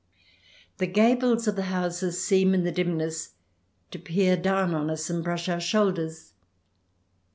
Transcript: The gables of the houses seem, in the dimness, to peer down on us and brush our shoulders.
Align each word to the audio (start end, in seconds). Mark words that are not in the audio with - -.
The 0.79 0.87
gables 0.87 1.47
of 1.47 1.55
the 1.55 1.65
houses 1.69 2.25
seem, 2.25 2.55
in 2.55 2.63
the 2.63 2.71
dimness, 2.71 3.35
to 3.91 3.99
peer 3.99 4.35
down 4.35 4.73
on 4.73 4.89
us 4.89 5.11
and 5.11 5.23
brush 5.23 5.47
our 5.47 5.59
shoulders. 5.61 6.33